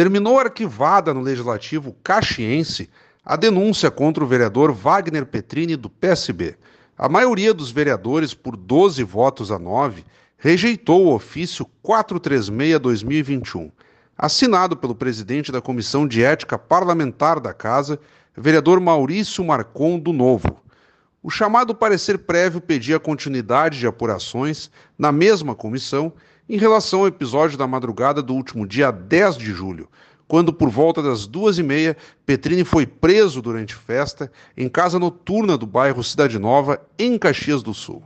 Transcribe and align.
terminou 0.00 0.38
arquivada 0.38 1.12
no 1.12 1.20
Legislativo 1.20 1.94
caxiense 2.02 2.88
a 3.22 3.36
denúncia 3.36 3.90
contra 3.90 4.24
o 4.24 4.26
vereador 4.26 4.72
Wagner 4.72 5.26
Petrini, 5.26 5.76
do 5.76 5.90
PSB. 5.90 6.56
A 6.96 7.06
maioria 7.06 7.52
dos 7.52 7.70
vereadores, 7.70 8.32
por 8.32 8.56
12 8.56 9.04
votos 9.04 9.52
a 9.52 9.58
9, 9.58 10.02
rejeitou 10.38 11.04
o 11.04 11.14
ofício 11.14 11.66
436-2021, 11.84 13.70
assinado 14.16 14.74
pelo 14.74 14.94
presidente 14.94 15.52
da 15.52 15.60
Comissão 15.60 16.08
de 16.08 16.24
Ética 16.24 16.58
Parlamentar 16.58 17.38
da 17.38 17.52
Casa, 17.52 18.00
vereador 18.34 18.80
Maurício 18.80 19.44
Marcon 19.44 19.98
do 19.98 20.14
Novo. 20.14 20.62
O 21.22 21.28
chamado 21.28 21.74
parecer 21.74 22.16
prévio 22.20 22.62
pedia 22.62 22.98
continuidade 22.98 23.78
de 23.78 23.86
apurações 23.86 24.70
na 24.98 25.12
mesma 25.12 25.54
comissão 25.54 26.14
em 26.48 26.56
relação 26.56 27.00
ao 27.00 27.08
episódio 27.08 27.58
da 27.58 27.66
madrugada 27.66 28.22
do 28.22 28.32
último 28.32 28.66
dia 28.66 28.90
10 28.90 29.36
de 29.36 29.52
julho, 29.52 29.86
quando, 30.26 30.50
por 30.50 30.70
volta 30.70 31.02
das 31.02 31.26
duas 31.26 31.58
e 31.58 31.62
meia, 31.62 31.94
Petrini 32.24 32.64
foi 32.64 32.86
preso 32.86 33.42
durante 33.42 33.74
festa 33.74 34.32
em 34.56 34.66
casa 34.66 34.98
noturna 34.98 35.58
do 35.58 35.66
bairro 35.66 36.02
Cidade 36.02 36.38
Nova, 36.38 36.80
em 36.98 37.18
Caxias 37.18 37.62
do 37.62 37.74
Sul. 37.74 38.02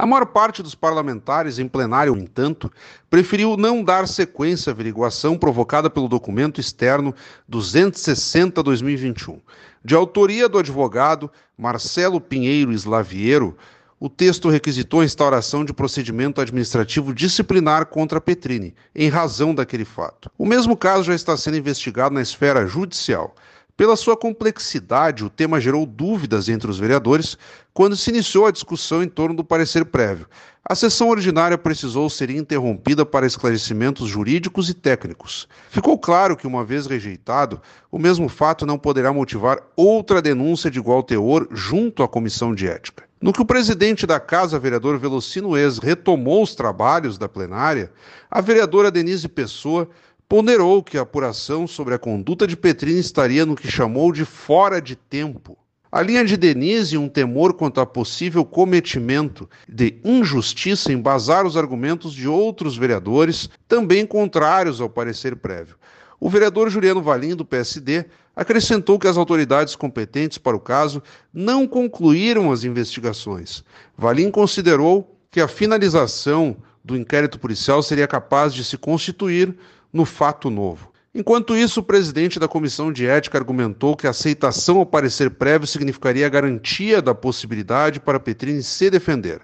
A 0.00 0.06
maior 0.06 0.24
parte 0.24 0.62
dos 0.62 0.74
parlamentares 0.74 1.58
em 1.58 1.68
plenário, 1.68 2.14
no 2.14 2.22
entanto, 2.22 2.72
preferiu 3.10 3.54
não 3.54 3.84
dar 3.84 4.08
sequência 4.08 4.70
à 4.70 4.72
averiguação 4.72 5.36
provocada 5.36 5.90
pelo 5.90 6.08
documento 6.08 6.58
externo 6.58 7.14
260-2021, 7.52 9.38
de 9.84 9.94
autoria 9.94 10.48
do 10.48 10.56
advogado 10.56 11.30
Marcelo 11.54 12.18
Pinheiro 12.18 12.72
Slaviero, 12.72 13.58
o 13.98 14.08
texto 14.08 14.48
requisitou 14.48 15.02
a 15.02 15.04
instauração 15.04 15.66
de 15.66 15.74
procedimento 15.74 16.40
administrativo 16.40 17.12
disciplinar 17.12 17.84
contra 17.84 18.22
Petrini, 18.22 18.74
em 18.94 19.10
razão 19.10 19.54
daquele 19.54 19.84
fato. 19.84 20.30
O 20.38 20.46
mesmo 20.46 20.78
caso 20.78 21.04
já 21.04 21.14
está 21.14 21.36
sendo 21.36 21.58
investigado 21.58 22.14
na 22.14 22.22
esfera 22.22 22.66
judicial. 22.66 23.34
Pela 23.80 23.96
sua 23.96 24.14
complexidade, 24.14 25.24
o 25.24 25.30
tema 25.30 25.58
gerou 25.58 25.86
dúvidas 25.86 26.50
entre 26.50 26.70
os 26.70 26.78
vereadores 26.78 27.38
quando 27.72 27.96
se 27.96 28.10
iniciou 28.10 28.44
a 28.44 28.50
discussão 28.50 29.02
em 29.02 29.08
torno 29.08 29.34
do 29.34 29.42
parecer 29.42 29.86
prévio. 29.86 30.26
A 30.62 30.74
sessão 30.74 31.08
ordinária 31.08 31.56
precisou 31.56 32.10
ser 32.10 32.28
interrompida 32.28 33.06
para 33.06 33.24
esclarecimentos 33.24 34.06
jurídicos 34.06 34.68
e 34.68 34.74
técnicos. 34.74 35.48
Ficou 35.70 35.98
claro 35.98 36.36
que, 36.36 36.46
uma 36.46 36.62
vez 36.62 36.84
rejeitado, 36.86 37.58
o 37.90 37.98
mesmo 37.98 38.28
fato 38.28 38.66
não 38.66 38.78
poderá 38.78 39.14
motivar 39.14 39.62
outra 39.74 40.20
denúncia 40.20 40.70
de 40.70 40.78
igual 40.78 41.02
teor 41.02 41.48
junto 41.50 42.02
à 42.02 42.08
comissão 42.08 42.54
de 42.54 42.68
ética. 42.68 43.04
No 43.18 43.32
que 43.32 43.40
o 43.40 43.46
presidente 43.46 44.06
da 44.06 44.20
casa, 44.20 44.58
vereador 44.58 44.98
Velocino 44.98 45.56
Ex, 45.56 45.78
retomou 45.78 46.42
os 46.42 46.54
trabalhos 46.54 47.16
da 47.16 47.30
plenária, 47.30 47.90
a 48.30 48.42
vereadora 48.42 48.90
Denise 48.90 49.26
Pessoa 49.26 49.88
ponderou 50.30 50.80
que 50.80 50.96
a 50.96 51.02
apuração 51.02 51.66
sobre 51.66 51.92
a 51.92 51.98
conduta 51.98 52.46
de 52.46 52.56
Petrini 52.56 53.00
estaria 53.00 53.44
no 53.44 53.56
que 53.56 53.68
chamou 53.68 54.12
de 54.12 54.24
fora 54.24 54.80
de 54.80 54.94
tempo. 54.94 55.58
A 55.90 56.00
linha 56.00 56.24
de 56.24 56.36
Denise, 56.36 56.96
um 56.96 57.08
temor 57.08 57.54
quanto 57.54 57.80
a 57.80 57.84
possível 57.84 58.44
cometimento 58.44 59.50
de 59.68 59.98
injustiça, 60.04 60.92
embasar 60.92 61.44
os 61.44 61.56
argumentos 61.56 62.14
de 62.14 62.28
outros 62.28 62.76
vereadores, 62.76 63.50
também 63.66 64.06
contrários 64.06 64.80
ao 64.80 64.88
parecer 64.88 65.34
prévio. 65.34 65.74
O 66.20 66.30
vereador 66.30 66.70
Juliano 66.70 67.02
Valim, 67.02 67.34
do 67.34 67.44
PSD, 67.44 68.04
acrescentou 68.36 69.00
que 69.00 69.08
as 69.08 69.16
autoridades 69.16 69.74
competentes 69.74 70.38
para 70.38 70.56
o 70.56 70.60
caso 70.60 71.02
não 71.34 71.66
concluíram 71.66 72.52
as 72.52 72.62
investigações. 72.62 73.64
Valim 73.98 74.30
considerou 74.30 75.12
que 75.28 75.40
a 75.40 75.48
finalização 75.48 76.56
do 76.84 76.96
inquérito 76.96 77.36
policial 77.36 77.82
seria 77.82 78.06
capaz 78.06 78.54
de 78.54 78.64
se 78.64 78.78
constituir 78.78 79.56
no 79.92 80.04
fato 80.04 80.50
novo. 80.50 80.90
Enquanto 81.12 81.56
isso, 81.56 81.80
o 81.80 81.82
presidente 81.82 82.38
da 82.38 82.46
comissão 82.46 82.92
de 82.92 83.04
ética 83.04 83.36
argumentou 83.36 83.96
que 83.96 84.06
a 84.06 84.10
aceitação 84.10 84.78
ao 84.78 84.86
parecer 84.86 85.30
prévio 85.30 85.66
significaria 85.66 86.24
a 86.24 86.30
garantia 86.30 87.02
da 87.02 87.12
possibilidade 87.14 87.98
para 87.98 88.20
Petrini 88.20 88.62
se 88.62 88.88
defender, 88.88 89.40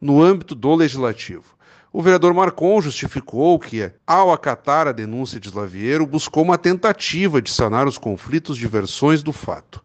no 0.00 0.20
âmbito 0.20 0.56
do 0.56 0.74
legislativo. 0.74 1.44
O 1.92 2.02
vereador 2.02 2.34
Marcon 2.34 2.80
justificou 2.80 3.56
que, 3.60 3.88
ao 4.04 4.32
acatar 4.32 4.88
a 4.88 4.92
denúncia 4.92 5.38
de 5.38 5.46
Slaviero, 5.46 6.04
buscou 6.04 6.42
uma 6.42 6.58
tentativa 6.58 7.40
de 7.40 7.52
sanar 7.52 7.86
os 7.86 7.96
conflitos 7.96 8.56
de 8.56 8.66
versões 8.66 9.22
do 9.22 9.32
fato. 9.32 9.80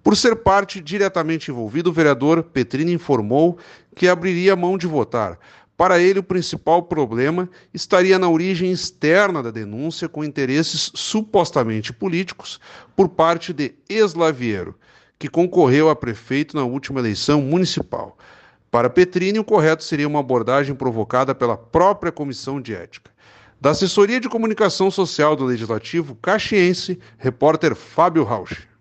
Por 0.00 0.16
ser 0.16 0.36
parte 0.36 0.80
diretamente 0.80 1.50
envolvido, 1.50 1.90
o 1.90 1.92
vereador 1.92 2.44
Petrini 2.44 2.92
informou 2.92 3.58
que 3.96 4.06
abriria 4.06 4.54
mão 4.54 4.78
de 4.78 4.86
votar, 4.86 5.36
para 5.78 6.00
ele, 6.00 6.18
o 6.18 6.24
principal 6.24 6.82
problema 6.82 7.48
estaria 7.72 8.18
na 8.18 8.28
origem 8.28 8.72
externa 8.72 9.40
da 9.40 9.52
denúncia, 9.52 10.08
com 10.08 10.24
interesses 10.24 10.90
supostamente 10.92 11.92
políticos 11.92 12.58
por 12.96 13.08
parte 13.08 13.52
de 13.52 13.76
Eslaviero, 13.88 14.74
que 15.20 15.28
concorreu 15.28 15.88
a 15.88 15.94
prefeito 15.94 16.56
na 16.56 16.64
última 16.64 16.98
eleição 16.98 17.40
municipal. 17.40 18.18
Para 18.72 18.90
Petrini, 18.90 19.38
o 19.38 19.44
correto 19.44 19.84
seria 19.84 20.08
uma 20.08 20.18
abordagem 20.18 20.74
provocada 20.74 21.32
pela 21.32 21.56
própria 21.56 22.10
comissão 22.10 22.60
de 22.60 22.74
ética. 22.74 23.12
Da 23.60 23.70
assessoria 23.70 24.18
de 24.18 24.28
comunicação 24.28 24.90
social 24.90 25.36
do 25.36 25.44
Legislativo 25.44 26.16
Caxiense, 26.16 26.98
repórter 27.18 27.76
Fábio 27.76 28.24
Rauch. 28.24 28.68